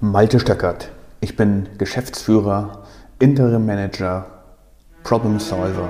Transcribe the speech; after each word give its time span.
Malte 0.00 0.40
Stöckert. 0.40 0.90
Ich 1.20 1.36
bin 1.36 1.68
Geschäftsführer, 1.78 2.82
Interim 3.20 3.64
Manager, 3.64 4.26
Problem 5.04 5.38
Solver 5.38 5.88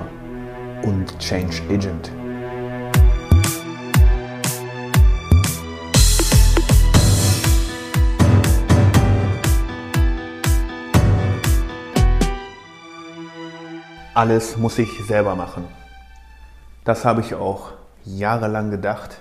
und 0.83 1.17
Change 1.19 1.61
Agent. 1.69 2.11
Alles 14.13 14.55
muss 14.55 14.77
ich 14.77 15.03
selber 15.05 15.35
machen. 15.35 15.65
Das 16.85 17.03
habe 17.03 17.21
ich 17.21 17.33
auch 17.33 17.71
jahrelang 18.05 18.69
gedacht 18.69 19.17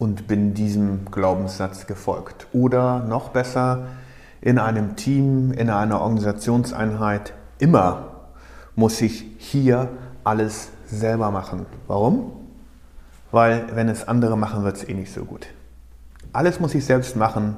und 0.00 0.26
bin 0.26 0.54
diesem 0.54 1.04
Glaubenssatz 1.10 1.86
gefolgt. 1.86 2.46
Oder 2.54 3.00
noch 3.00 3.28
besser, 3.28 3.86
in 4.40 4.58
einem 4.58 4.96
Team, 4.96 5.52
in 5.52 5.68
einer 5.68 6.00
Organisationseinheit, 6.00 7.34
immer 7.58 8.06
muss 8.74 9.02
ich 9.02 9.26
hier 9.36 9.90
alles 10.24 10.70
selber 10.86 11.30
machen. 11.30 11.66
Warum? 11.86 12.32
Weil 13.30 13.66
wenn 13.74 13.90
es 13.90 14.08
andere 14.08 14.38
machen, 14.38 14.64
wird 14.64 14.78
es 14.78 14.88
eh 14.88 14.94
nicht 14.94 15.12
so 15.12 15.26
gut. 15.26 15.48
Alles 16.32 16.60
muss 16.60 16.74
ich 16.74 16.86
selbst 16.86 17.14
machen, 17.14 17.56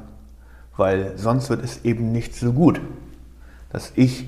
weil 0.77 1.17
sonst 1.17 1.49
wird 1.49 1.63
es 1.63 1.85
eben 1.85 2.11
nicht 2.11 2.35
so 2.35 2.53
gut, 2.53 2.81
dass 3.71 3.93
ich 3.95 4.27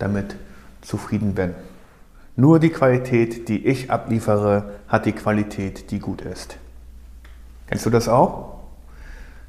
damit 0.00 0.34
zufrieden 0.80 1.34
bin. 1.34 1.54
Nur 2.34 2.58
die 2.58 2.70
Qualität, 2.70 3.48
die 3.48 3.64
ich 3.66 3.88
abliefere, 3.88 4.72
hat 4.88 5.06
die 5.06 5.12
Qualität, 5.12 5.92
die 5.92 6.00
gut 6.00 6.22
ist. 6.22 6.56
Kennst 7.66 7.86
du 7.86 7.90
das 7.90 8.08
auch? 8.08 8.56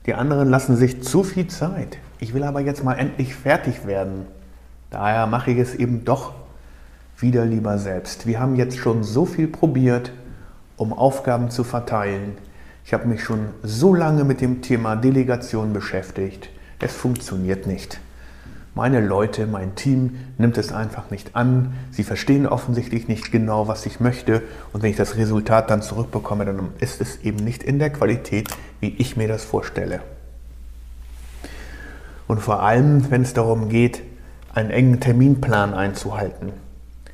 Die 0.06 0.14
anderen 0.14 0.50
lassen 0.50 0.76
sich 0.76 1.02
zu 1.02 1.24
viel 1.24 1.48
Zeit. 1.48 1.98
Ich 2.20 2.34
will 2.34 2.44
aber 2.44 2.60
jetzt 2.62 2.84
mal 2.84 2.96
endlich 2.96 3.36
fertig 3.36 3.86
werden. 3.86 4.26
Daher 4.90 5.28
mache 5.28 5.52
ich 5.52 5.58
es 5.58 5.76
eben 5.76 6.06
doch 6.06 6.34
wieder 7.18 7.46
lieber 7.46 7.78
selbst. 7.78 8.28
Wir 8.28 8.40
haben 8.40 8.56
jetzt 8.56 8.78
schon 8.78 9.04
so 9.04 9.26
viel 9.26 9.48
probiert, 9.48 10.12
um 10.78 10.94
Aufgaben 10.94 11.50
zu 11.50 11.64
verteilen. 11.64 12.38
Ich 12.86 12.94
habe 12.94 13.08
mich 13.08 13.24
schon 13.24 13.48
so 13.64 13.94
lange 13.94 14.24
mit 14.26 14.42
dem 14.42 14.62
Thema 14.62 14.96
Delegation 14.96 15.72
beschäftigt. 15.72 16.50
Es 16.80 16.94
funktioniert 16.94 17.66
nicht. 17.66 18.00
Meine 18.76 19.02
Leute, 19.02 19.46
mein 19.46 19.76
Team 19.76 20.18
nimmt 20.40 20.58
es 20.58 20.72
einfach 20.72 21.12
nicht 21.12 21.36
an. 21.36 21.74
Sie 21.92 22.04
verstehen 22.04 22.48
offensichtlich 22.48 23.08
nicht 23.08 23.32
genau, 23.32 23.68
was 23.68 23.86
ich 23.86 24.00
möchte. 24.00 24.42
Und 24.72 24.82
wenn 24.82 24.90
ich 24.90 24.98
das 24.98 25.16
Resultat 25.16 25.70
dann 25.70 25.84
zurückbekomme, 25.84 26.46
dann 26.46 26.70
ist 26.80 27.00
es 27.00 27.18
eben 27.22 27.38
nicht 27.38 27.62
in 27.62 27.78
der 27.78 27.92
Qualität, 27.92 28.50
wie 28.80 28.96
ich 28.98 29.16
mir 29.16 29.28
das 29.28 29.44
vorstelle. 29.44 30.02
Und 32.28 32.40
vor 32.40 32.64
allem, 32.64 33.12
wenn 33.12 33.22
es 33.22 33.34
darum 33.34 33.70
geht, 33.70 34.02
einen 34.56 34.72
engen 34.72 35.00
Terminplan 35.00 35.76
einzuhalten. 35.76 36.52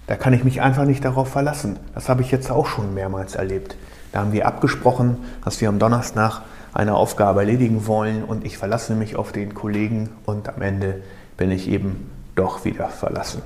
Da 0.08 0.16
kann 0.16 0.34
ich 0.34 0.46
mich 0.46 0.62
einfach 0.62 0.86
nicht 0.86 1.04
darauf 1.04 1.28
verlassen. 1.28 1.78
Das 1.94 2.08
habe 2.08 2.22
ich 2.22 2.32
jetzt 2.32 2.52
auch 2.52 2.68
schon 2.68 2.94
mehrmals 2.94 3.36
erlebt. 3.36 3.76
Da 4.14 4.20
haben 4.20 4.32
wir 4.32 4.48
abgesprochen, 4.48 5.18
dass 5.44 5.60
wir 5.60 5.68
am 5.68 5.78
Donnerstag 5.78 6.42
eine 6.74 6.96
Aufgabe 6.96 7.42
erledigen 7.42 7.86
wollen 7.86 8.24
und 8.24 8.46
ich 8.46 8.58
verlasse 8.58 8.96
mich 8.96 9.16
auf 9.16 9.32
den 9.32 9.54
Kollegen 9.54 10.10
und 10.26 10.48
am 10.50 10.62
Ende 10.62 11.02
bin 11.40 11.52
ich 11.52 11.70
eben 11.70 12.12
doch 12.36 12.66
wieder 12.66 12.90
verlassen. 12.90 13.42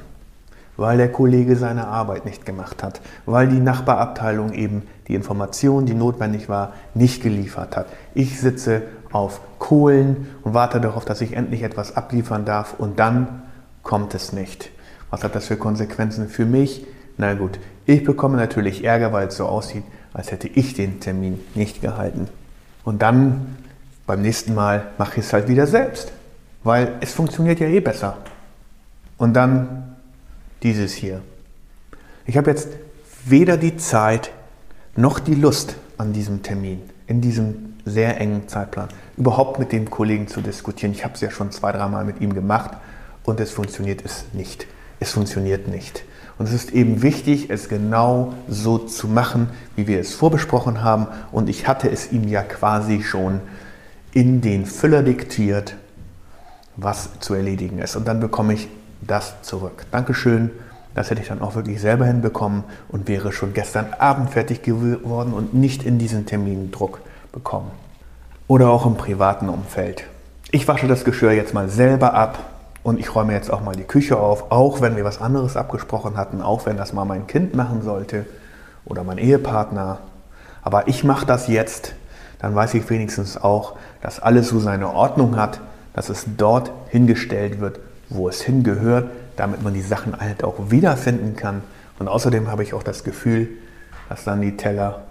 Weil 0.76 0.98
der 0.98 1.12
Kollege 1.12 1.56
seine 1.56 1.88
Arbeit 1.88 2.26
nicht 2.26 2.44
gemacht 2.44 2.82
hat, 2.82 3.00
weil 3.28 3.48
die 3.48 3.60
Nachbarabteilung 3.60 4.54
eben 4.54 4.82
die 5.08 5.14
Information, 5.14 5.86
die 5.86 5.94
notwendig 5.94 6.50
war, 6.50 6.74
nicht 6.96 7.22
geliefert 7.22 7.78
hat. 7.78 7.86
Ich 8.16 8.40
sitze 8.42 8.82
auf 9.12 9.42
Kohlen 9.60 10.28
und 10.42 10.56
warte 10.56 10.82
darauf, 10.82 11.06
dass 11.06 11.22
ich 11.22 11.34
endlich 11.34 11.62
etwas 11.62 11.96
abliefern 11.96 12.46
darf 12.46 12.74
und 12.80 12.98
dann 12.98 13.44
kommt 13.84 14.16
es 14.16 14.34
nicht. 14.34 14.72
Was 15.12 15.24
hat 15.24 15.36
das 15.36 15.46
für 15.46 15.58
Konsequenzen 15.58 16.28
für 16.28 16.46
mich? 16.46 16.88
Na 17.18 17.36
gut, 17.36 17.60
ich 17.86 18.04
bekomme 18.04 18.38
natürlich 18.38 18.84
Ärger, 18.84 19.14
weil 19.14 19.28
es 19.28 19.38
so 19.38 19.46
aussieht, 19.46 19.84
als 20.14 20.32
hätte 20.32 20.48
ich 20.48 20.74
den 20.74 21.00
Termin 21.00 21.40
nicht 21.54 21.82
gehalten. 21.82 22.28
Und 22.84 23.04
dann 23.04 23.56
beim 24.08 24.24
nächsten 24.24 24.56
Mal 24.56 24.88
mache 24.98 25.20
ich 25.20 25.28
es 25.28 25.34
halt 25.34 25.48
wieder 25.48 25.68
selbst 25.68 26.12
weil 26.64 26.96
es 27.02 27.14
funktioniert 27.14 27.60
ja 27.60 27.68
eh 27.68 27.80
besser. 27.80 28.18
Und 29.18 29.34
dann 29.34 29.96
dieses 30.64 30.94
hier. 30.94 31.22
Ich 32.26 32.38
habe 32.38 32.50
jetzt 32.50 32.70
weder 33.26 33.58
die 33.58 33.78
Zeit 33.78 34.32
noch 34.96 35.20
die 35.20 35.36
Lust 35.36 35.76
an 35.98 36.14
diesem 36.14 36.42
Termin, 36.44 36.82
in 37.08 37.22
diesem 37.22 37.76
sehr 37.86 38.20
engen 38.20 38.48
Zeitplan, 38.48 38.88
überhaupt 39.18 39.60
mit 39.60 39.72
dem 39.72 39.90
Kollegen 39.90 40.28
zu 40.28 40.42
diskutieren. 40.42 40.94
Ich 40.94 41.04
habe 41.04 41.16
es 41.16 41.22
ja 41.22 41.30
schon 41.30 41.52
zwei, 41.52 41.72
dreimal 41.72 42.06
mit 42.06 42.22
ihm 42.22 42.34
gemacht 42.34 42.72
und 43.24 43.40
es 43.40 43.52
funktioniert 43.52 44.04
es 44.06 44.26
nicht. 44.34 44.68
Es 45.00 45.12
funktioniert 45.12 45.68
nicht. 45.68 46.04
Und 46.38 46.48
es 46.48 46.54
ist 46.54 46.72
eben 46.72 47.02
wichtig, 47.02 47.50
es 47.50 47.70
genau 47.70 48.34
so 48.48 48.78
zu 48.78 49.08
machen, 49.08 49.50
wie 49.76 49.88
wir 49.88 50.00
es 50.00 50.14
vorbesprochen 50.16 50.82
haben. 50.82 51.08
Und 51.32 51.50
ich 51.50 51.68
hatte 51.68 51.90
es 51.90 52.12
ihm 52.12 52.28
ja 52.28 52.42
quasi 52.42 53.04
schon 53.04 53.42
in 54.14 54.42
den 54.42 54.66
Füller 54.66 55.04
diktiert 55.04 55.76
was 56.76 57.20
zu 57.20 57.34
erledigen 57.34 57.80
ist. 57.80 57.96
Und 57.96 58.08
dann 58.08 58.20
bekomme 58.20 58.54
ich 58.54 58.68
das 59.02 59.42
zurück. 59.42 59.86
Dankeschön. 59.92 60.52
Das 60.96 61.10
hätte 61.10 61.22
ich 61.22 61.28
dann 61.28 61.42
auch 61.42 61.56
wirklich 61.56 61.82
selber 61.82 62.06
hinbekommen 62.06 62.64
und 62.90 63.08
wäre 63.08 63.32
schon 63.32 63.54
gestern 63.54 63.94
Abend 63.98 64.30
fertig 64.30 64.62
geworden 64.62 65.34
und 65.34 65.54
nicht 65.54 65.84
in 65.84 65.98
diesen 65.98 66.26
Termindruck 66.26 67.02
bekommen. 67.32 67.72
Oder 68.48 68.70
auch 68.70 68.86
im 68.86 68.96
privaten 68.96 69.50
Umfeld. 69.50 70.04
Ich 70.52 70.68
wasche 70.68 70.88
das 70.88 71.04
Geschirr 71.04 71.32
jetzt 71.32 71.56
mal 71.56 71.68
selber 71.68 72.14
ab 72.14 72.38
und 72.84 73.00
ich 73.00 73.16
räume 73.16 73.34
jetzt 73.34 73.52
auch 73.52 73.62
mal 73.62 73.76
die 73.76 73.86
Küche 73.86 74.18
auf, 74.18 74.52
auch 74.52 74.82
wenn 74.82 74.96
wir 74.96 75.04
was 75.04 75.20
anderes 75.20 75.58
abgesprochen 75.58 76.16
hatten, 76.16 76.44
auch 76.44 76.68
wenn 76.68 76.78
das 76.78 76.94
mal 76.94 77.06
mein 77.06 77.26
Kind 77.26 77.56
machen 77.56 77.82
sollte 77.82 78.28
oder 78.86 79.04
mein 79.04 79.18
Ehepartner. 79.18 79.98
Aber 80.62 80.88
ich 80.88 81.04
mache 81.04 81.26
das 81.26 81.48
jetzt, 81.48 81.96
dann 82.38 82.54
weiß 82.54 82.76
ich 82.76 82.88
wenigstens 82.90 83.42
auch, 83.42 83.78
dass 84.02 84.20
alles 84.20 84.50
so 84.50 84.60
seine 84.60 84.94
Ordnung 84.94 85.38
hat 85.38 85.60
dass 85.94 86.10
es 86.10 86.26
dort 86.38 86.72
hingestellt 86.90 87.60
wird, 87.60 87.80
wo 88.10 88.28
es 88.28 88.42
hingehört, 88.42 89.10
damit 89.36 89.64
man 89.64 89.74
die 89.74 89.82
Sachen 89.82 90.20
halt 90.20 90.44
auch 90.44 90.56
wiederfinden 90.70 91.36
kann. 91.36 91.62
Und 92.00 92.08
außerdem 92.08 92.50
habe 92.52 92.64
ich 92.64 92.74
auch 92.74 92.84
das 92.84 93.04
Gefühl, 93.04 93.50
dass 94.10 94.24
dann 94.24 94.42
die 94.42 94.58
Teller 94.58 95.04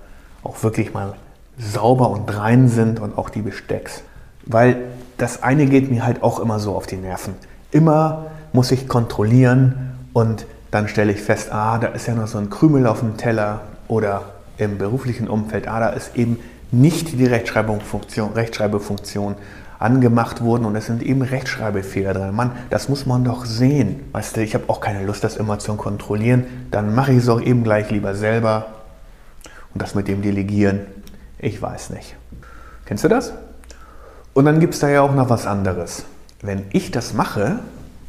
auch 0.42 0.62
wirklich 0.62 0.92
mal 0.92 1.14
sauber 1.58 2.10
und 2.10 2.34
rein 2.36 2.68
sind 2.68 3.00
und 3.00 3.16
auch 3.18 3.30
die 3.30 3.42
Bestecks. 3.42 4.02
Weil 4.44 4.76
das 5.18 5.42
eine 5.42 5.66
geht 5.66 5.90
mir 5.90 6.04
halt 6.04 6.22
auch 6.22 6.40
immer 6.40 6.58
so 6.58 6.74
auf 6.74 6.86
die 6.86 6.96
Nerven. 6.96 7.34
Immer 7.70 8.26
muss 8.52 8.70
ich 8.70 8.88
kontrollieren 8.88 9.94
und 10.12 10.46
dann 10.70 10.88
stelle 10.88 11.12
ich 11.12 11.20
fest, 11.20 11.52
ah, 11.52 11.78
da 11.78 11.88
ist 11.88 12.06
ja 12.06 12.14
noch 12.14 12.26
so 12.26 12.38
ein 12.38 12.50
Krümel 12.50 12.86
auf 12.86 13.00
dem 13.00 13.16
Teller 13.16 13.62
oder 13.88 14.22
im 14.58 14.78
beruflichen 14.78 15.28
Umfeld, 15.28 15.68
ah, 15.68 15.80
da 15.80 15.88
ist 15.90 16.16
eben 16.16 16.38
nicht 16.70 17.12
die 17.18 17.26
Rechtschreibungsfunktion, 17.26 18.32
Rechtschreibefunktion 18.32 19.36
angemacht 19.82 20.40
wurden 20.40 20.64
und 20.64 20.76
es 20.76 20.86
sind 20.86 21.02
eben 21.02 21.22
Rechtschreibfehler 21.22 22.14
drin. 22.14 22.34
Mann, 22.34 22.52
das 22.70 22.88
muss 22.88 23.04
man 23.04 23.24
doch 23.24 23.44
sehen. 23.44 24.00
Weißt 24.12 24.36
du, 24.36 24.42
ich 24.42 24.54
habe 24.54 24.64
auch 24.68 24.80
keine 24.80 25.04
Lust, 25.04 25.24
das 25.24 25.36
immer 25.36 25.58
zu 25.58 25.74
kontrollieren. 25.74 26.44
Dann 26.70 26.94
mache 26.94 27.12
ich 27.12 27.18
es 27.18 27.28
auch 27.28 27.40
eben 27.40 27.64
gleich 27.64 27.90
lieber 27.90 28.14
selber. 28.14 28.66
Und 29.74 29.82
das 29.82 29.94
mit 29.94 30.08
dem 30.08 30.22
Delegieren, 30.22 30.80
ich 31.38 31.60
weiß 31.60 31.90
nicht. 31.90 32.14
Kennst 32.84 33.04
du 33.04 33.08
das? 33.08 33.32
Und 34.34 34.44
dann 34.44 34.60
gibt 34.60 34.74
es 34.74 34.80
da 34.80 34.88
ja 34.88 35.02
auch 35.02 35.14
noch 35.14 35.28
was 35.28 35.46
anderes. 35.46 36.04
Wenn 36.40 36.64
ich 36.72 36.90
das 36.90 37.12
mache 37.12 37.58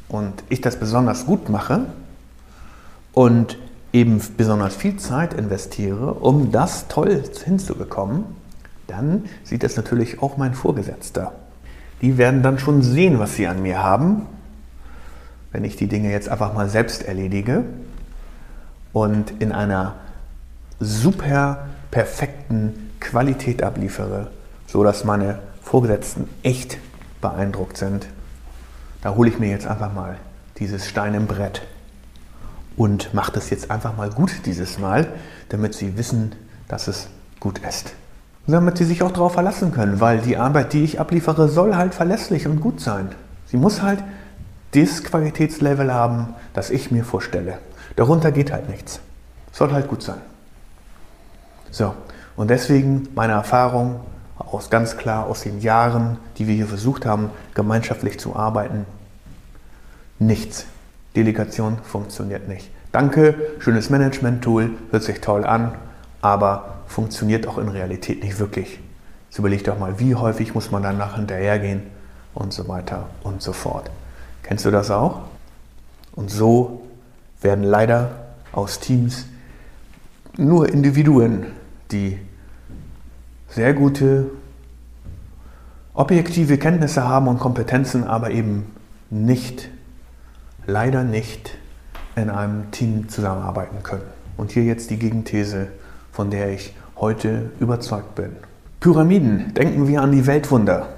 und 0.09 0.43
ich 0.49 0.61
das 0.61 0.77
besonders 0.77 1.25
gut 1.25 1.49
mache 1.49 1.81
und 3.13 3.57
eben 3.91 4.21
besonders 4.37 4.75
viel 4.75 4.97
Zeit 4.97 5.33
investiere, 5.33 6.13
um 6.13 6.51
das 6.51 6.87
toll 6.87 7.23
hinzubekommen, 7.43 8.25
dann 8.87 9.25
sieht 9.43 9.63
das 9.63 9.75
natürlich 9.75 10.21
auch 10.21 10.37
mein 10.37 10.53
Vorgesetzter 10.53 11.31
die 12.01 12.17
werden 12.17 12.43
dann 12.43 12.59
schon 12.59 12.81
sehen, 12.81 13.19
was 13.19 13.35
sie 13.35 13.47
an 13.47 13.61
mir 13.61 13.81
haben, 13.81 14.23
wenn 15.51 15.63
ich 15.63 15.75
die 15.75 15.87
Dinge 15.87 16.11
jetzt 16.11 16.29
einfach 16.29 16.53
mal 16.53 16.69
selbst 16.69 17.03
erledige 17.03 17.63
und 18.91 19.31
in 19.39 19.51
einer 19.51 19.95
super 20.79 21.67
perfekten 21.91 22.91
Qualität 22.99 23.63
abliefere, 23.63 24.31
so 24.67 24.83
dass 24.83 25.03
meine 25.03 25.39
Vorgesetzten 25.61 26.27
echt 26.41 26.77
beeindruckt 27.21 27.77
sind. 27.77 28.07
Da 29.01 29.15
hole 29.15 29.29
ich 29.29 29.39
mir 29.39 29.49
jetzt 29.49 29.67
einfach 29.67 29.93
mal 29.93 30.17
dieses 30.57 30.87
Stein 30.87 31.13
im 31.13 31.27
Brett 31.27 31.61
und 32.75 33.13
mache 33.13 33.31
das 33.31 33.49
jetzt 33.49 33.69
einfach 33.69 33.95
mal 33.95 34.09
gut 34.09 34.45
dieses 34.45 34.79
Mal, 34.79 35.07
damit 35.49 35.73
sie 35.73 35.97
wissen, 35.97 36.33
dass 36.67 36.87
es 36.87 37.07
gut 37.39 37.59
ist 37.59 37.93
damit 38.47 38.77
sie 38.77 38.85
sich 38.85 39.03
auch 39.03 39.11
darauf 39.11 39.33
verlassen 39.33 39.71
können, 39.71 40.01
weil 40.01 40.19
die 40.19 40.37
Arbeit, 40.37 40.73
die 40.73 40.83
ich 40.83 40.99
abliefere, 40.99 41.47
soll 41.47 41.75
halt 41.75 41.93
verlässlich 41.93 42.47
und 42.47 42.59
gut 42.59 42.81
sein. 42.81 43.09
Sie 43.45 43.57
muss 43.57 43.81
halt 43.81 44.03
das 44.71 45.03
Qualitätslevel 45.03 45.93
haben, 45.93 46.33
das 46.53 46.69
ich 46.69 46.91
mir 46.91 47.05
vorstelle. 47.05 47.59
Darunter 47.95 48.31
geht 48.31 48.51
halt 48.51 48.69
nichts. 48.69 48.99
Soll 49.51 49.71
halt 49.71 49.87
gut 49.87 50.01
sein. 50.01 50.17
So, 51.71 51.93
und 52.35 52.49
deswegen 52.49 53.07
meine 53.15 53.33
Erfahrung 53.33 54.01
aus 54.37 54.69
ganz 54.69 54.97
klar 54.97 55.27
aus 55.27 55.41
den 55.41 55.61
Jahren, 55.61 56.17
die 56.37 56.47
wir 56.47 56.55
hier 56.55 56.67
versucht 56.67 57.05
haben, 57.05 57.29
gemeinschaftlich 57.53 58.19
zu 58.19 58.35
arbeiten, 58.35 58.85
nichts. 60.19 60.65
Delegation 61.15 61.77
funktioniert 61.83 62.47
nicht. 62.47 62.69
Danke, 62.91 63.35
schönes 63.59 63.89
Management-Tool, 63.89 64.71
hört 64.91 65.03
sich 65.03 65.21
toll 65.21 65.45
an, 65.45 65.73
aber 66.21 66.82
funktioniert 66.93 67.47
auch 67.47 67.57
in 67.57 67.69
Realität 67.69 68.23
nicht 68.23 68.37
wirklich. 68.37 68.79
Jetzt 69.27 69.39
überleg 69.39 69.63
doch 69.63 69.79
mal, 69.79 69.99
wie 69.99 70.13
häufig 70.13 70.53
muss 70.53 70.69
man 70.69 70.83
danach 70.83 71.15
hinterhergehen 71.15 71.81
und 72.35 72.53
so 72.53 72.67
weiter 72.67 73.09
und 73.23 73.41
so 73.41 73.51
fort. 73.51 73.89
Kennst 74.43 74.63
du 74.65 74.69
das 74.69 74.91
auch? 74.91 75.21
Und 76.15 76.29
so 76.29 76.83
werden 77.41 77.63
leider 77.63 78.11
aus 78.51 78.79
Teams 78.79 79.25
nur 80.37 80.69
Individuen, 80.69 81.47
die 81.91 82.19
sehr 83.49 83.73
gute 83.73 84.29
objektive 85.95 86.59
Kenntnisse 86.59 87.07
haben 87.07 87.27
und 87.27 87.39
Kompetenzen, 87.39 88.03
aber 88.03 88.29
eben 88.29 88.71
nicht, 89.09 89.69
leider 90.67 91.03
nicht 91.03 91.57
in 92.15 92.29
einem 92.29 92.69
Team 92.69 93.09
zusammenarbeiten 93.09 93.81
können. 93.81 94.05
Und 94.37 94.51
hier 94.51 94.63
jetzt 94.63 94.91
die 94.91 94.97
Gegenthese, 94.97 95.69
von 96.11 96.29
der 96.29 96.51
ich 96.51 96.75
heute 96.97 97.51
überzeugt 97.59 98.15
bin. 98.15 98.31
Pyramiden, 98.79 99.53
denken 99.53 99.87
wir 99.87 100.01
an 100.01 100.11
die 100.11 100.27
Weltwunder. 100.27 100.89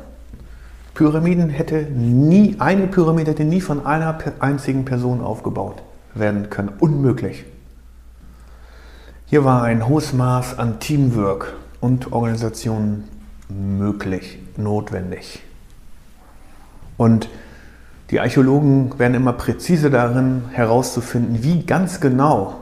Pyramiden 0.93 1.49
hätte 1.49 1.83
nie, 1.83 2.55
eine 2.59 2.87
Pyramide 2.87 3.31
hätte 3.31 3.43
nie 3.43 3.61
von 3.61 3.85
einer 3.85 4.17
einzigen 4.39 4.85
Person 4.85 5.21
aufgebaut 5.21 5.83
werden 6.13 6.49
können. 6.49 6.69
Unmöglich. 6.79 7.45
Hier 9.25 9.43
war 9.43 9.63
ein 9.63 9.87
hohes 9.87 10.13
Maß 10.13 10.57
an 10.57 10.79
Teamwork 10.79 11.53
und 11.81 12.13
Organisation 12.13 13.03
möglich, 13.49 14.39
notwendig. 14.57 15.43
Und 16.97 17.29
die 18.11 18.19
Archäologen 18.19 18.97
werden 18.97 19.15
immer 19.15 19.33
präzise 19.33 19.89
darin 19.89 20.43
herauszufinden, 20.51 21.43
wie 21.43 21.65
ganz 21.65 21.99
genau 21.99 22.61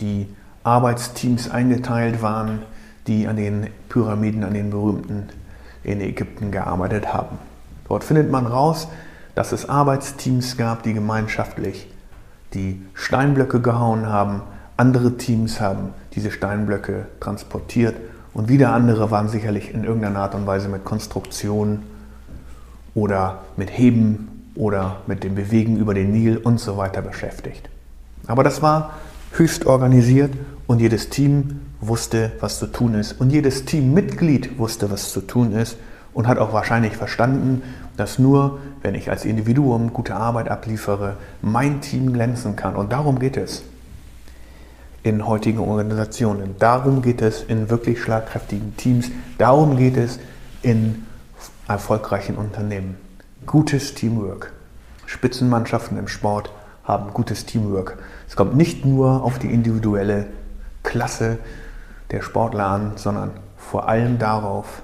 die 0.00 0.28
Arbeitsteams 0.62 1.50
eingeteilt 1.50 2.22
waren, 2.22 2.62
die 3.06 3.26
an 3.26 3.36
den 3.36 3.68
Pyramiden, 3.88 4.44
an 4.44 4.54
den 4.54 4.70
berühmten 4.70 5.28
in 5.82 6.00
Ägypten 6.00 6.50
gearbeitet 6.50 7.12
haben. 7.12 7.38
Dort 7.88 8.04
findet 8.04 8.30
man 8.30 8.46
raus, 8.46 8.88
dass 9.34 9.52
es 9.52 9.68
Arbeitsteams 9.68 10.56
gab, 10.56 10.82
die 10.82 10.92
gemeinschaftlich 10.92 11.88
die 12.54 12.82
Steinblöcke 12.94 13.60
gehauen 13.60 14.06
haben. 14.06 14.42
Andere 14.76 15.16
Teams 15.16 15.60
haben 15.60 15.94
diese 16.14 16.30
Steinblöcke 16.30 17.06
transportiert 17.20 17.96
und 18.34 18.48
wieder 18.48 18.72
andere 18.72 19.10
waren 19.10 19.28
sicherlich 19.28 19.72
in 19.72 19.84
irgendeiner 19.84 20.20
Art 20.20 20.34
und 20.34 20.46
Weise 20.46 20.68
mit 20.68 20.84
Konstruktion 20.84 21.82
oder 22.94 23.42
mit 23.56 23.76
Heben 23.76 24.50
oder 24.54 24.96
mit 25.06 25.24
dem 25.24 25.34
Bewegen 25.34 25.76
über 25.76 25.94
den 25.94 26.12
Nil 26.12 26.36
und 26.36 26.58
so 26.60 26.76
weiter 26.76 27.00
beschäftigt. 27.00 27.68
Aber 28.26 28.44
das 28.44 28.60
war 28.60 28.90
höchst 29.32 29.66
organisiert 29.66 30.32
und 30.66 30.80
jedes 30.80 31.08
Team 31.08 31.60
wusste, 31.80 32.32
was 32.40 32.58
zu 32.58 32.66
tun 32.66 32.94
ist. 32.94 33.20
Und 33.20 33.30
jedes 33.30 33.64
Teammitglied 33.64 34.58
wusste, 34.58 34.90
was 34.90 35.12
zu 35.12 35.20
tun 35.20 35.52
ist 35.52 35.76
und 36.12 36.26
hat 36.26 36.38
auch 36.38 36.52
wahrscheinlich 36.52 36.96
verstanden, 36.96 37.62
dass 37.96 38.18
nur, 38.18 38.58
wenn 38.82 38.94
ich 38.94 39.10
als 39.10 39.24
Individuum 39.24 39.92
gute 39.92 40.14
Arbeit 40.14 40.48
abliefere, 40.48 41.16
mein 41.42 41.80
Team 41.80 42.12
glänzen 42.12 42.56
kann. 42.56 42.76
Und 42.76 42.92
darum 42.92 43.18
geht 43.18 43.36
es 43.36 43.62
in 45.02 45.26
heutigen 45.26 45.58
Organisationen. 45.58 46.56
Darum 46.58 47.02
geht 47.02 47.22
es 47.22 47.42
in 47.42 47.70
wirklich 47.70 48.02
schlagkräftigen 48.02 48.76
Teams. 48.76 49.10
Darum 49.38 49.76
geht 49.76 49.96
es 49.96 50.18
in 50.62 51.06
erfolgreichen 51.66 52.36
Unternehmen. 52.36 52.96
Gutes 53.46 53.94
Teamwork. 53.94 54.52
Spitzenmannschaften 55.06 55.98
im 55.98 56.08
Sport 56.08 56.50
haben 56.88 57.12
gutes 57.12 57.44
Teamwork. 57.46 57.98
Es 58.26 58.34
kommt 58.34 58.56
nicht 58.56 58.84
nur 58.84 59.22
auf 59.22 59.38
die 59.38 59.52
individuelle 59.52 60.26
Klasse 60.82 61.38
der 62.10 62.22
Sportler 62.22 62.66
an, 62.66 62.92
sondern 62.96 63.30
vor 63.56 63.88
allem 63.88 64.18
darauf, 64.18 64.82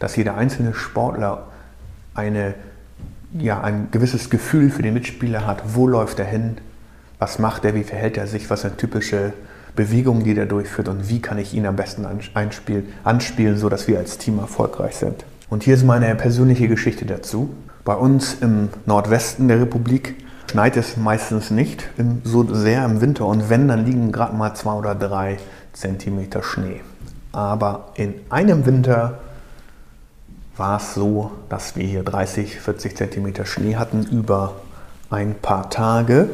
dass 0.00 0.16
jeder 0.16 0.36
einzelne 0.36 0.74
Sportler 0.74 1.46
eine, 2.14 2.54
ja, 3.38 3.60
ein 3.60 3.88
gewisses 3.92 4.28
Gefühl 4.28 4.70
für 4.70 4.82
den 4.82 4.94
Mitspieler 4.94 5.46
hat. 5.46 5.62
Wo 5.74 5.86
läuft 5.86 6.18
er 6.18 6.24
hin? 6.26 6.58
Was 7.20 7.38
macht 7.38 7.64
er? 7.64 7.74
Wie 7.76 7.84
verhält 7.84 8.16
er 8.16 8.26
sich? 8.26 8.50
Was 8.50 8.62
sind 8.62 8.76
typische 8.76 9.32
Bewegungen, 9.76 10.24
die 10.24 10.36
er 10.36 10.46
durchführt? 10.46 10.88
Und 10.88 11.08
wie 11.08 11.22
kann 11.22 11.38
ich 11.38 11.54
ihn 11.54 11.66
am 11.66 11.76
besten 11.76 12.04
einspielen, 12.34 12.88
anspielen, 13.04 13.56
sodass 13.56 13.86
wir 13.86 13.98
als 13.98 14.18
Team 14.18 14.40
erfolgreich 14.40 14.96
sind? 14.96 15.24
Und 15.48 15.62
hier 15.62 15.74
ist 15.74 15.84
meine 15.84 16.12
persönliche 16.16 16.66
Geschichte 16.66 17.06
dazu. 17.06 17.54
Bei 17.84 17.94
uns 17.94 18.34
im 18.40 18.70
Nordwesten 18.86 19.46
der 19.46 19.60
Republik 19.60 20.16
schneit 20.50 20.76
es 20.76 20.96
meistens 20.96 21.50
nicht 21.50 21.88
so 22.24 22.52
sehr 22.54 22.84
im 22.84 23.00
Winter 23.00 23.26
und 23.26 23.48
wenn, 23.48 23.68
dann 23.68 23.84
liegen 23.84 24.12
gerade 24.12 24.34
mal 24.34 24.54
zwei 24.54 24.74
oder 24.74 24.94
drei 24.94 25.38
Zentimeter 25.72 26.42
Schnee. 26.42 26.80
Aber 27.32 27.88
in 27.94 28.14
einem 28.30 28.64
Winter 28.64 29.18
war 30.56 30.76
es 30.76 30.94
so, 30.94 31.32
dass 31.48 31.74
wir 31.76 31.84
hier 31.84 32.04
30, 32.04 32.60
40 32.60 32.96
Zentimeter 32.96 33.44
Schnee 33.44 33.76
hatten 33.76 34.04
über 34.04 34.54
ein 35.10 35.34
paar 35.34 35.68
Tage. 35.70 36.30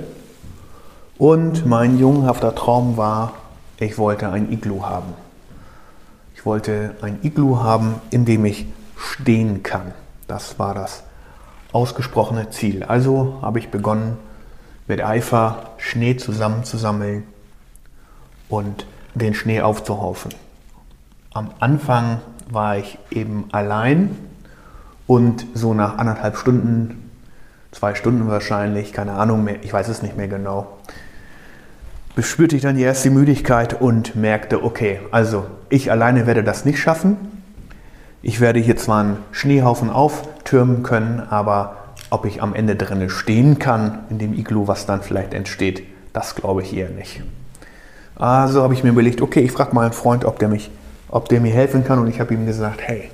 Und 1.17 1.67
mein 1.67 1.99
jungenhafter 1.99 2.55
Traum 2.55 2.97
war, 2.97 3.33
ich 3.79 3.97
wollte 3.97 4.29
ein 4.29 4.53
Iglu 4.53 4.85
haben. 4.85 5.15
Ich 6.35 6.45
wollte 6.45 6.95
ein 7.01 7.19
Iglu 7.23 7.61
haben, 7.61 7.95
in 8.11 8.25
dem 8.25 8.45
ich 8.45 8.67
stehen 8.97 9.63
kann. 9.63 9.93
Das 10.27 10.59
war 10.59 10.75
das 10.75 11.03
ausgesprochene 11.73 12.51
Ziel. 12.51 12.83
Also 12.83 13.39
habe 13.43 13.59
ich 13.59 13.71
begonnen, 13.71 14.19
mit 14.87 15.03
Eifer 15.03 15.71
Schnee 15.79 16.17
zusammenzusammeln 16.17 17.23
und 18.49 18.87
den 19.15 19.35
Schnee 19.35 19.61
aufzuhaufen. 19.61 20.33
Am 21.33 21.51
Anfang 21.61 22.21
war 22.51 22.77
ich 22.77 22.99
eben 23.11 23.45
allein 23.53 24.17
und 25.07 25.47
so 25.55 25.75
nach 25.75 25.97
anderthalb 25.99 26.37
Stunden, 26.37 27.11
zwei 27.71 27.95
Stunden 27.95 28.29
wahrscheinlich, 28.29 28.93
keine 28.93 29.13
Ahnung 29.13 29.45
mehr, 29.45 29.63
ich 29.63 29.73
weiß 29.73 29.89
es 29.89 30.03
nicht 30.03 30.17
mehr 30.17 30.27
genau, 30.27 30.79
bespürte 32.17 32.57
ich 32.57 32.63
dann 32.63 32.77
die 32.77 32.83
erste 32.83 33.11
Müdigkeit 33.11 33.81
und 33.81 34.17
merkte, 34.17 34.65
okay, 34.65 35.01
also 35.13 35.47
ich 35.69 35.93
alleine 35.93 36.27
werde 36.27 36.43
das 36.43 36.65
nicht 36.65 36.81
schaffen. 36.81 37.17
Ich 38.23 38.41
werde 38.41 38.59
hier 38.59 38.77
zwar 38.77 39.01
einen 39.01 39.17
Schneehaufen 39.31 39.89
auftürmen 40.51 40.83
können, 40.83 41.21
aber 41.31 41.77
ob 42.11 42.25
ich 42.25 42.43
am 42.43 42.55
Ende 42.55 42.75
drinnen 42.75 43.09
stehen 43.09 43.61
kann 43.61 44.01
in 44.11 44.19
dem 44.19 44.35
Iglu, 44.35 44.67
was 44.67 44.85
dann 44.85 45.01
vielleicht 45.01 45.33
entsteht, 45.33 45.85
das 46.13 46.35
glaube 46.35 46.63
ich 46.63 46.77
eher 46.77 46.91
nicht. 46.91 47.23
Also 48.17 48.63
habe 48.63 48.75
ich 48.75 48.83
mir 48.83 48.91
überlegt, 48.91 49.23
okay, 49.23 49.41
ich 49.41 49.53
frage 49.53 49.75
mal 49.75 49.83
einen 49.83 49.93
Freund, 49.93 50.25
ob 50.25 50.39
der 50.41 50.49
mich 50.49 50.71
ob 51.09 51.29
der 51.29 51.41
mir 51.41 51.53
helfen 51.53 51.85
kann. 51.85 51.99
Und 51.99 52.09
ich 52.09 52.21
habe 52.21 52.35
ihm 52.35 52.47
gesagt, 52.47 52.81
hey, 52.83 53.11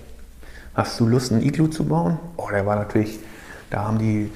hast 0.75 0.99
du 1.01 1.07
Lust, 1.07 1.33
ein 1.33 1.43
Iglu 1.43 1.69
zu 1.69 1.85
bauen? 1.85 2.19
Oh, 2.37 2.49
der 2.51 2.67
war 2.67 2.77
natürlich, 2.77 3.19
da 3.71 3.85
haben 3.85 3.99
die 3.99 4.31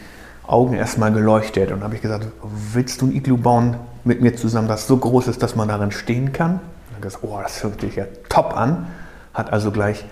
Augen 0.47 0.75
erstmal 0.75 1.12
geleuchtet. 1.12 1.71
Und 1.71 1.83
habe 1.83 1.95
ich 1.95 2.02
gesagt, 2.02 2.26
willst 2.73 3.02
du 3.02 3.07
ein 3.07 3.14
Iglu 3.14 3.37
bauen 3.37 3.76
mit 4.04 4.23
mir 4.23 4.35
zusammen, 4.35 4.69
das 4.69 4.87
so 4.87 4.97
groß 4.97 5.28
ist, 5.28 5.42
dass 5.42 5.57
man 5.57 5.69
darin 5.69 5.90
stehen 5.90 6.33
kann? 6.33 6.52
Und 6.88 6.97
hat 6.97 7.02
gesagt, 7.02 7.25
oh, 7.25 7.38
das 7.42 7.62
hört 7.62 7.80
sich 7.80 7.97
ja 7.97 8.04
top 8.28 8.57
an. 8.57 8.87
Hat 9.35 9.52
also 9.52 9.71
gleich 9.71 10.04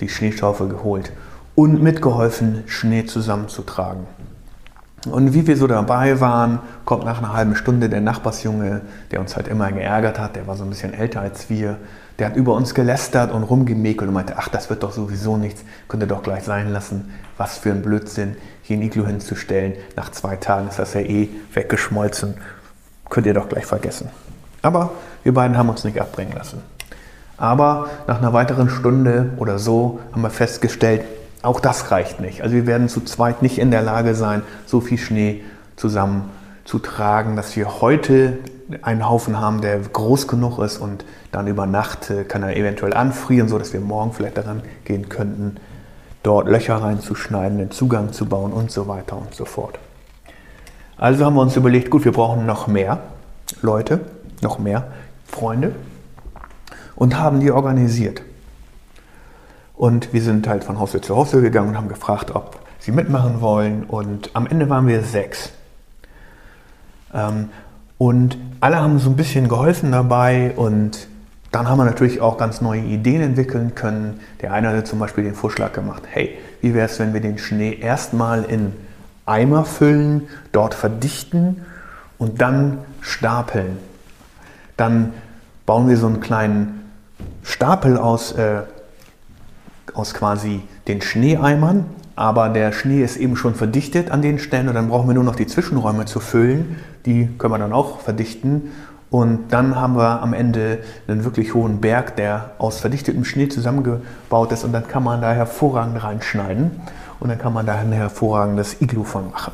die 0.00 0.08
Schneeschaufel 0.08 0.68
geholt 0.68 1.12
und 1.58 1.82
mitgeholfen, 1.82 2.62
Schnee 2.68 3.04
zusammenzutragen. 3.04 4.06
Und 5.10 5.34
wie 5.34 5.48
wir 5.48 5.56
so 5.56 5.66
dabei 5.66 6.20
waren, 6.20 6.60
kommt 6.84 7.04
nach 7.04 7.18
einer 7.18 7.32
halben 7.32 7.56
Stunde 7.56 7.88
der 7.88 8.00
Nachbarsjunge, 8.00 8.82
der 9.10 9.18
uns 9.18 9.34
halt 9.34 9.48
immer 9.48 9.72
geärgert 9.72 10.20
hat, 10.20 10.36
der 10.36 10.46
war 10.46 10.54
so 10.54 10.62
ein 10.62 10.70
bisschen 10.70 10.94
älter 10.94 11.20
als 11.20 11.50
wir, 11.50 11.78
der 12.20 12.28
hat 12.28 12.36
über 12.36 12.54
uns 12.54 12.76
gelästert 12.76 13.32
und 13.32 13.42
rumgemäkelt 13.42 14.06
und 14.06 14.14
meinte, 14.14 14.34
ach, 14.36 14.48
das 14.48 14.70
wird 14.70 14.84
doch 14.84 14.92
sowieso 14.92 15.36
nichts, 15.36 15.64
könnt 15.88 16.00
ihr 16.04 16.06
doch 16.06 16.22
gleich 16.22 16.44
sein 16.44 16.72
lassen. 16.72 17.10
Was 17.38 17.58
für 17.58 17.72
ein 17.72 17.82
Blödsinn, 17.82 18.36
hier 18.62 18.76
ein 18.76 18.82
Iglu 18.82 19.04
hinzustellen. 19.04 19.72
Nach 19.96 20.12
zwei 20.12 20.36
Tagen 20.36 20.68
ist 20.68 20.78
das 20.78 20.94
ja 20.94 21.00
eh 21.00 21.28
weggeschmolzen. 21.54 22.34
Könnt 23.10 23.26
ihr 23.26 23.34
doch 23.34 23.48
gleich 23.48 23.66
vergessen. 23.66 24.10
Aber 24.62 24.92
wir 25.24 25.34
beiden 25.34 25.58
haben 25.58 25.70
uns 25.70 25.82
nicht 25.82 26.00
abbringen 26.00 26.34
lassen. 26.34 26.62
Aber 27.36 27.88
nach 28.06 28.18
einer 28.18 28.32
weiteren 28.32 28.70
Stunde 28.70 29.30
oder 29.38 29.58
so 29.58 29.98
haben 30.12 30.22
wir 30.22 30.30
festgestellt, 30.30 31.02
auch 31.48 31.60
das 31.60 31.90
reicht 31.90 32.20
nicht. 32.20 32.42
Also 32.42 32.54
wir 32.54 32.66
werden 32.66 32.88
zu 32.88 33.00
zweit 33.00 33.42
nicht 33.42 33.58
in 33.58 33.70
der 33.70 33.82
Lage 33.82 34.14
sein, 34.14 34.42
so 34.66 34.80
viel 34.80 34.98
Schnee 34.98 35.42
zusammen 35.76 36.30
zu 36.64 36.78
tragen, 36.78 37.36
dass 37.36 37.56
wir 37.56 37.80
heute 37.80 38.38
einen 38.82 39.08
Haufen 39.08 39.40
haben, 39.40 39.62
der 39.62 39.78
groß 39.78 40.28
genug 40.28 40.58
ist 40.58 40.76
und 40.76 41.04
dann 41.32 41.46
über 41.46 41.66
Nacht 41.66 42.10
äh, 42.10 42.24
kann 42.24 42.42
er 42.42 42.56
eventuell 42.56 42.92
anfrieren, 42.92 43.48
sodass 43.48 43.72
wir 43.72 43.80
morgen 43.80 44.12
vielleicht 44.12 44.36
daran 44.36 44.62
gehen 44.84 45.08
könnten, 45.08 45.56
dort 46.22 46.48
Löcher 46.48 46.76
reinzuschneiden, 46.76 47.58
den 47.58 47.70
Zugang 47.70 48.12
zu 48.12 48.26
bauen 48.26 48.52
und 48.52 48.70
so 48.70 48.86
weiter 48.86 49.16
und 49.16 49.34
so 49.34 49.46
fort. 49.46 49.78
Also 50.98 51.24
haben 51.24 51.34
wir 51.34 51.42
uns 51.42 51.56
überlegt, 51.56 51.90
gut, 51.90 52.04
wir 52.04 52.12
brauchen 52.12 52.44
noch 52.44 52.66
mehr 52.66 52.98
Leute, 53.62 54.00
noch 54.42 54.58
mehr 54.58 54.88
Freunde 55.26 55.74
und 56.96 57.18
haben 57.18 57.40
die 57.40 57.50
organisiert. 57.50 58.20
Und 59.78 60.12
wir 60.12 60.20
sind 60.20 60.48
halt 60.48 60.64
von 60.64 60.80
Haustür 60.80 61.00
zu 61.00 61.14
Haustür 61.14 61.40
gegangen 61.40 61.68
und 61.68 61.76
haben 61.76 61.88
gefragt, 61.88 62.34
ob 62.34 62.58
sie 62.80 62.90
mitmachen 62.90 63.40
wollen. 63.40 63.84
Und 63.84 64.30
am 64.34 64.48
Ende 64.48 64.68
waren 64.68 64.88
wir 64.88 65.04
sechs. 65.04 65.52
Ähm, 67.14 67.50
und 67.96 68.36
alle 68.58 68.80
haben 68.80 68.98
so 68.98 69.08
ein 69.08 69.14
bisschen 69.14 69.48
geholfen 69.48 69.92
dabei 69.92 70.52
und 70.56 71.06
dann 71.52 71.68
haben 71.68 71.78
wir 71.78 71.84
natürlich 71.84 72.20
auch 72.20 72.38
ganz 72.38 72.60
neue 72.60 72.80
Ideen 72.80 73.22
entwickeln 73.22 73.76
können. 73.76 74.18
Der 74.40 74.52
eine 74.52 74.68
hat 74.70 74.88
zum 74.88 74.98
Beispiel 74.98 75.22
den 75.22 75.34
Vorschlag 75.34 75.72
gemacht, 75.72 76.02
hey, 76.10 76.36
wie 76.60 76.74
wäre 76.74 76.86
es, 76.86 76.98
wenn 76.98 77.14
wir 77.14 77.20
den 77.20 77.38
Schnee 77.38 77.78
erstmal 77.80 78.42
in 78.44 78.72
Eimer 79.26 79.64
füllen, 79.64 80.28
dort 80.50 80.74
verdichten 80.74 81.64
und 82.18 82.40
dann 82.40 82.78
stapeln. 83.00 83.78
Dann 84.76 85.12
bauen 85.66 85.88
wir 85.88 85.96
so 85.96 86.08
einen 86.08 86.20
kleinen 86.20 86.90
Stapel 87.44 87.96
aus, 87.96 88.32
äh, 88.32 88.62
aus 89.94 90.14
quasi 90.14 90.62
den 90.86 91.00
Schneeeimern, 91.00 91.86
aber 92.16 92.48
der 92.48 92.72
Schnee 92.72 93.02
ist 93.02 93.16
eben 93.16 93.36
schon 93.36 93.54
verdichtet 93.54 94.10
an 94.10 94.22
den 94.22 94.38
Stellen 94.38 94.68
und 94.68 94.74
dann 94.74 94.88
brauchen 94.88 95.08
wir 95.08 95.14
nur 95.14 95.24
noch 95.24 95.36
die 95.36 95.46
Zwischenräume 95.46 96.04
zu 96.04 96.20
füllen. 96.20 96.76
Die 97.06 97.28
können 97.38 97.54
wir 97.54 97.58
dann 97.58 97.72
auch 97.72 98.00
verdichten 98.00 98.72
und 99.10 99.52
dann 99.52 99.76
haben 99.76 99.96
wir 99.96 100.20
am 100.20 100.34
Ende 100.34 100.80
einen 101.06 101.24
wirklich 101.24 101.54
hohen 101.54 101.80
Berg, 101.80 102.16
der 102.16 102.50
aus 102.58 102.80
verdichtetem 102.80 103.24
Schnee 103.24 103.48
zusammengebaut 103.48 104.52
ist 104.52 104.64
und 104.64 104.72
dann 104.72 104.86
kann 104.86 105.02
man 105.02 105.22
da 105.22 105.32
hervorragend 105.32 106.02
reinschneiden 106.02 106.72
und 107.20 107.28
dann 107.28 107.38
kann 107.38 107.52
man 107.52 107.64
da 107.64 107.76
ein 107.76 107.92
hervorragendes 107.92 108.80
Iglu 108.80 109.04
von 109.04 109.30
machen. 109.30 109.52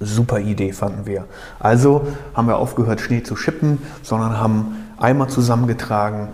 Super 0.00 0.40
Idee 0.40 0.72
fanden 0.72 1.06
wir. 1.06 1.24
Also 1.58 2.06
haben 2.34 2.48
wir 2.48 2.58
aufgehört, 2.58 3.00
Schnee 3.00 3.22
zu 3.22 3.36
schippen, 3.36 3.78
sondern 4.02 4.38
haben 4.38 4.76
Eimer 4.98 5.28
zusammengetragen, 5.28 6.28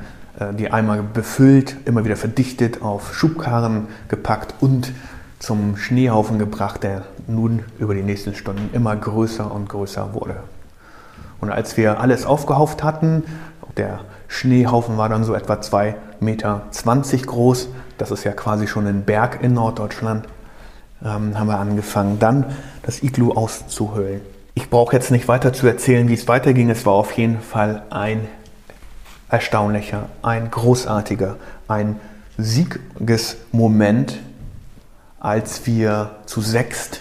die 0.54 0.72
Eimer 0.72 1.02
befüllt, 1.02 1.76
immer 1.84 2.04
wieder 2.04 2.16
verdichtet, 2.16 2.82
auf 2.82 3.14
Schubkarren 3.14 3.88
gepackt 4.08 4.54
und 4.60 4.92
zum 5.38 5.76
Schneehaufen 5.76 6.38
gebracht, 6.38 6.82
der 6.82 7.02
nun 7.26 7.64
über 7.78 7.94
die 7.94 8.02
nächsten 8.02 8.34
Stunden 8.34 8.70
immer 8.72 8.94
größer 8.94 9.50
und 9.50 9.68
größer 9.68 10.14
wurde. 10.14 10.36
Und 11.40 11.50
als 11.50 11.76
wir 11.76 12.00
alles 12.00 12.26
aufgehauft 12.26 12.82
hatten, 12.82 13.24
der 13.76 14.00
Schneehaufen 14.28 14.98
war 14.98 15.08
dann 15.08 15.24
so 15.24 15.34
etwa 15.34 15.54
2,20 15.54 15.94
Meter 16.20 16.62
groß, 17.26 17.68
das 17.98 18.10
ist 18.10 18.24
ja 18.24 18.32
quasi 18.32 18.66
schon 18.66 18.86
ein 18.86 19.04
Berg 19.04 19.42
in 19.42 19.54
Norddeutschland, 19.54 20.26
ähm, 21.02 21.38
haben 21.38 21.46
wir 21.46 21.58
angefangen, 21.58 22.18
dann 22.18 22.46
das 22.82 23.02
Iglu 23.02 23.32
auszuhöhlen. 23.32 24.20
Ich 24.54 24.68
brauche 24.68 24.94
jetzt 24.94 25.10
nicht 25.10 25.28
weiter 25.28 25.52
zu 25.52 25.66
erzählen, 25.66 26.08
wie 26.08 26.14
es 26.14 26.28
weiterging. 26.28 26.68
Es 26.68 26.84
war 26.84 26.92
auf 26.92 27.12
jeden 27.12 27.40
Fall 27.40 27.82
ein 27.90 28.28
erstaunlicher, 29.30 30.08
ein 30.22 30.50
großartiger, 30.50 31.36
ein 31.68 32.00
sieges 32.36 33.36
Moment, 33.52 34.18
als 35.18 35.66
wir 35.66 36.16
zu 36.26 36.40
sechst, 36.40 37.00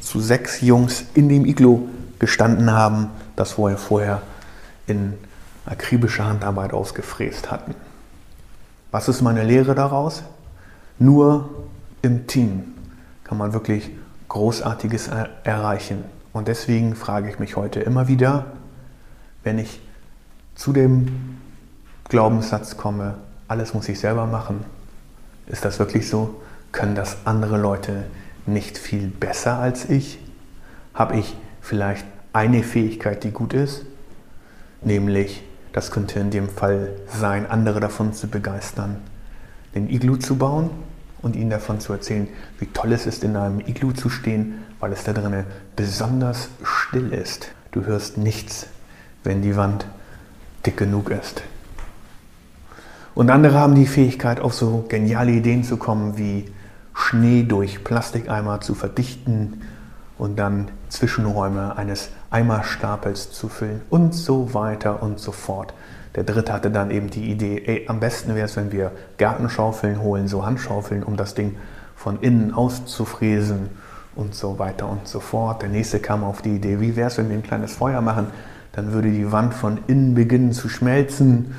zu 0.00 0.20
sechs 0.20 0.60
Jungs 0.60 1.04
in 1.14 1.28
dem 1.28 1.44
Iglu 1.44 1.88
gestanden 2.18 2.72
haben 2.72 3.10
das 3.36 3.58
wir 3.58 3.76
vorher 3.76 4.22
in 4.86 5.14
akribischer 5.66 6.24
Handarbeit 6.24 6.72
ausgefräst 6.72 7.50
hatten. 7.50 7.74
Was 8.90 9.08
ist 9.08 9.20
meine 9.20 9.44
Lehre 9.44 9.74
daraus? 9.74 10.22
Nur 10.98 11.50
im 12.02 12.26
Team 12.26 12.74
kann 13.24 13.38
man 13.38 13.52
wirklich 13.52 13.90
Großartiges 14.28 15.08
er 15.08 15.28
erreichen. 15.44 16.04
Und 16.32 16.48
deswegen 16.48 16.96
frage 16.96 17.28
ich 17.28 17.38
mich 17.38 17.56
heute 17.56 17.80
immer 17.80 18.08
wieder, 18.08 18.46
wenn 19.44 19.58
ich 19.58 19.80
zu 20.54 20.72
dem 20.72 21.38
Glaubenssatz 22.08 22.76
komme, 22.76 23.14
alles 23.48 23.74
muss 23.74 23.88
ich 23.88 23.98
selber 23.98 24.26
machen, 24.26 24.64
ist 25.46 25.64
das 25.64 25.78
wirklich 25.78 26.08
so? 26.08 26.40
Können 26.72 26.94
das 26.94 27.18
andere 27.24 27.58
Leute 27.58 28.04
nicht 28.46 28.78
viel 28.78 29.08
besser 29.08 29.58
als 29.58 29.88
ich? 29.88 30.18
Habe 30.94 31.16
ich 31.16 31.36
vielleicht 31.60 32.06
eine 32.32 32.62
Fähigkeit, 32.62 33.24
die 33.24 33.30
gut 33.30 33.54
ist, 33.54 33.84
nämlich, 34.82 35.42
das 35.72 35.90
könnte 35.90 36.20
in 36.20 36.30
dem 36.30 36.48
Fall 36.48 36.90
sein, 37.08 37.48
andere 37.48 37.80
davon 37.80 38.12
zu 38.12 38.28
begeistern, 38.28 38.96
den 39.74 39.88
Iglu 39.90 40.16
zu 40.16 40.36
bauen 40.36 40.70
und 41.22 41.34
ihnen 41.34 41.50
davon 41.50 41.80
zu 41.80 41.92
erzählen, 41.92 42.28
wie 42.58 42.66
toll 42.66 42.92
es 42.92 43.06
ist, 43.06 43.24
in 43.24 43.36
einem 43.36 43.60
Iglu 43.60 43.92
zu 43.92 44.10
stehen, 44.10 44.64
weil 44.80 44.92
es 44.92 45.04
da 45.04 45.12
drinnen 45.12 45.44
besonders 45.74 46.50
still 46.62 47.12
ist. 47.12 47.48
Du 47.72 47.84
hörst 47.84 48.16
nichts, 48.16 48.66
wenn 49.24 49.42
die 49.42 49.56
Wand 49.56 49.86
dick 50.64 50.76
genug 50.76 51.10
ist. 51.10 51.42
Und 53.16 53.30
andere 53.30 53.58
haben 53.58 53.74
die 53.74 53.86
Fähigkeit, 53.86 54.40
auf 54.40 54.52
so 54.52 54.84
geniale 54.90 55.32
Ideen 55.32 55.64
zu 55.64 55.78
kommen, 55.78 56.18
wie 56.18 56.44
Schnee 56.92 57.44
durch 57.44 57.82
Plastikeimer 57.82 58.60
zu 58.60 58.74
verdichten 58.74 59.62
und 60.18 60.38
dann 60.38 60.68
Zwischenräume 60.90 61.78
eines 61.78 62.10
Eimerstapels 62.28 63.32
zu 63.32 63.48
füllen 63.48 63.80
und 63.88 64.14
so 64.14 64.52
weiter 64.52 65.02
und 65.02 65.18
so 65.18 65.32
fort. 65.32 65.72
Der 66.14 66.24
dritte 66.24 66.52
hatte 66.52 66.70
dann 66.70 66.90
eben 66.90 67.08
die 67.08 67.30
Idee, 67.30 67.62
ey, 67.64 67.86
am 67.88 68.00
besten 68.00 68.34
wäre 68.34 68.44
es, 68.44 68.56
wenn 68.56 68.70
wir 68.70 68.92
Gartenschaufeln 69.16 70.02
holen, 70.02 70.28
so 70.28 70.44
Handschaufeln, 70.44 71.02
um 71.02 71.16
das 71.16 71.34
Ding 71.34 71.56
von 71.94 72.20
innen 72.20 72.52
auszufräsen 72.52 73.70
und 74.14 74.34
so 74.34 74.58
weiter 74.58 74.90
und 74.90 75.08
so 75.08 75.20
fort. 75.20 75.62
Der 75.62 75.70
nächste 75.70 76.00
kam 76.00 76.22
auf 76.22 76.42
die 76.42 76.56
Idee, 76.56 76.80
wie 76.80 76.96
wäre 76.96 77.08
es, 77.08 77.16
wenn 77.16 77.30
wir 77.30 77.36
ein 77.36 77.42
kleines 77.42 77.72
Feuer 77.72 78.02
machen, 78.02 78.26
dann 78.72 78.92
würde 78.92 79.10
die 79.10 79.32
Wand 79.32 79.54
von 79.54 79.78
innen 79.86 80.14
beginnen 80.14 80.52
zu 80.52 80.68
schmelzen 80.68 81.54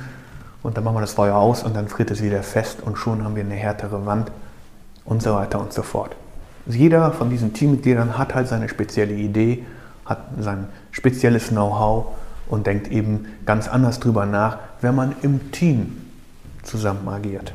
und 0.62 0.76
dann 0.76 0.84
machen 0.84 0.96
wir 0.96 1.00
das 1.00 1.12
Feuer 1.12 1.36
aus 1.36 1.62
und 1.62 1.76
dann 1.76 1.88
friert 1.88 2.10
es 2.10 2.22
wieder 2.22 2.42
fest 2.42 2.82
und 2.82 2.96
schon 2.96 3.24
haben 3.24 3.36
wir 3.36 3.44
eine 3.44 3.54
härtere 3.54 4.04
Wand 4.06 4.30
und 5.04 5.22
so 5.22 5.34
weiter 5.34 5.60
und 5.60 5.72
so 5.72 5.82
fort. 5.82 6.14
Jeder 6.66 7.12
von 7.12 7.30
diesen 7.30 7.54
Teammitgliedern 7.54 8.18
hat 8.18 8.34
halt 8.34 8.48
seine 8.48 8.68
spezielle 8.68 9.14
Idee, 9.14 9.64
hat 10.04 10.20
sein 10.38 10.68
spezielles 10.90 11.48
Know-how 11.48 12.06
und 12.48 12.66
denkt 12.66 12.88
eben 12.88 13.26
ganz 13.46 13.68
anders 13.68 14.00
drüber 14.00 14.26
nach, 14.26 14.58
wenn 14.80 14.94
man 14.94 15.14
im 15.22 15.50
Team 15.52 15.96
zusammen 16.62 17.08
agiert. 17.08 17.52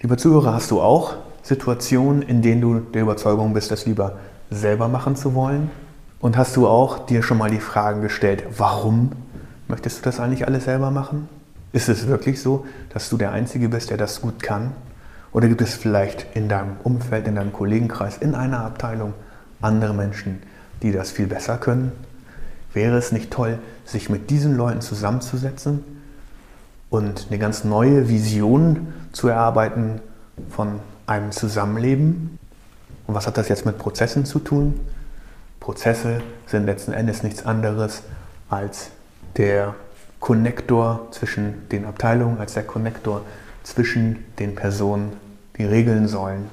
Lieber 0.00 0.16
Zuhörer, 0.16 0.54
hast 0.54 0.70
du 0.70 0.80
auch 0.80 1.14
Situationen, 1.42 2.22
in 2.22 2.42
denen 2.42 2.60
du 2.60 2.80
der 2.80 3.02
Überzeugung 3.02 3.54
bist, 3.54 3.70
das 3.70 3.86
lieber 3.86 4.16
selber 4.50 4.88
machen 4.88 5.16
zu 5.16 5.34
wollen? 5.34 5.70
Und 6.20 6.36
hast 6.36 6.56
du 6.56 6.66
auch 6.66 7.06
dir 7.06 7.22
schon 7.22 7.38
mal 7.38 7.50
die 7.50 7.60
Fragen 7.60 8.02
gestellt, 8.02 8.44
warum 8.56 9.12
möchtest 9.68 9.98
du 9.98 10.02
das 10.02 10.18
eigentlich 10.18 10.46
alles 10.46 10.64
selber 10.64 10.90
machen? 10.90 11.28
Ist 11.72 11.88
es 11.88 12.06
wirklich 12.06 12.40
so, 12.40 12.66
dass 12.92 13.10
du 13.10 13.16
der 13.16 13.32
Einzige 13.32 13.68
bist, 13.68 13.90
der 13.90 13.96
das 13.96 14.20
gut 14.20 14.42
kann? 14.42 14.72
Oder 15.32 15.48
gibt 15.48 15.60
es 15.60 15.74
vielleicht 15.74 16.26
in 16.34 16.48
deinem 16.48 16.76
Umfeld, 16.82 17.26
in 17.26 17.34
deinem 17.34 17.52
Kollegenkreis, 17.52 18.16
in 18.18 18.34
einer 18.34 18.64
Abteilung 18.64 19.12
andere 19.60 19.92
Menschen, 19.92 20.42
die 20.82 20.92
das 20.92 21.10
viel 21.10 21.26
besser 21.26 21.58
können? 21.58 21.92
Wäre 22.72 22.96
es 22.96 23.12
nicht 23.12 23.30
toll, 23.30 23.58
sich 23.84 24.08
mit 24.08 24.30
diesen 24.30 24.56
Leuten 24.56 24.80
zusammenzusetzen 24.80 25.84
und 26.90 27.26
eine 27.28 27.38
ganz 27.38 27.64
neue 27.64 28.08
Vision 28.08 28.92
zu 29.12 29.28
erarbeiten 29.28 30.00
von 30.48 30.80
einem 31.06 31.32
Zusammenleben? 31.32 32.38
Und 33.06 33.14
was 33.14 33.26
hat 33.26 33.36
das 33.36 33.48
jetzt 33.48 33.66
mit 33.66 33.78
Prozessen 33.78 34.24
zu 34.24 34.38
tun? 34.38 34.80
Prozesse 35.60 36.22
sind 36.46 36.66
letzten 36.66 36.92
Endes 36.92 37.22
nichts 37.22 37.44
anderes 37.44 38.02
als 38.48 38.90
der 39.36 39.74
Konnektor 40.20 41.08
zwischen 41.10 41.68
den 41.70 41.84
Abteilungen, 41.84 42.38
als 42.38 42.54
der 42.54 42.64
Konnektor 42.64 43.22
zwischen 43.62 44.24
den 44.38 44.54
Personen, 44.54 45.12
die 45.56 45.64
regeln 45.64 46.08
sollen, 46.08 46.48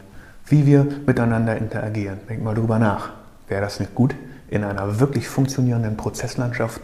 wie 0.48 0.66
wir 0.66 0.86
miteinander 1.06 1.58
interagieren. 1.58 2.20
Denk 2.30 2.44
mal 2.44 2.56
drüber 2.56 2.80
nach. 2.80 3.12
Wäre 3.48 3.62
das 3.62 3.80
nicht 3.80 3.96
gut, 3.96 4.16
in 4.50 4.64
einer 4.64 5.00
wirklich 5.00 5.28
funktionierenden 5.28 5.98
Prozesslandschaft 5.98 6.82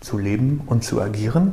zu 0.00 0.18
leben 0.18 0.62
und 0.66 0.84
zu 0.84 1.00
agieren, 1.00 1.52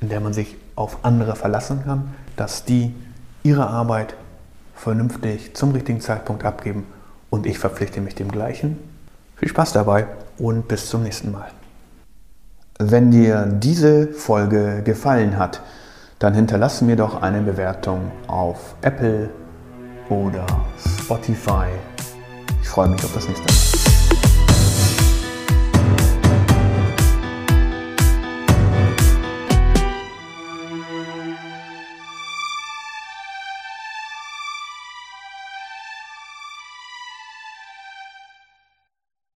in 0.00 0.08
der 0.08 0.20
man 0.20 0.32
sich 0.32 0.56
auf 0.74 1.04
andere 1.04 1.36
verlassen 1.36 1.82
kann, 1.84 2.14
dass 2.36 2.64
die 2.64 2.94
ihre 3.42 3.66
Arbeit 3.66 4.14
vernünftig 4.74 5.54
zum 5.54 5.72
richtigen 5.72 6.00
Zeitpunkt 6.00 6.44
abgeben 6.44 6.86
und 7.30 7.46
ich 7.46 7.58
verpflichte 7.58 8.00
mich 8.00 8.14
dem 8.14 8.30
gleichen. 8.30 8.78
Viel 9.36 9.48
Spaß 9.48 9.72
dabei 9.72 10.06
und 10.38 10.68
bis 10.68 10.88
zum 10.88 11.02
nächsten 11.02 11.30
Mal. 11.30 11.50
Wenn 12.90 13.12
dir 13.12 13.46
diese 13.46 14.08
Folge 14.08 14.82
gefallen 14.82 15.38
hat, 15.38 15.60
dann 16.18 16.34
hinterlass 16.34 16.82
mir 16.82 16.96
doch 16.96 17.22
eine 17.22 17.40
Bewertung 17.40 18.10
auf 18.26 18.74
Apple 18.82 19.30
oder 20.08 20.44
Spotify. 21.00 21.66
Ich 22.60 22.68
freue 22.68 22.88
mich 22.88 23.04
auf 23.04 23.14
das 23.14 23.28
nächste 23.28 23.44
Mal. 23.44 23.91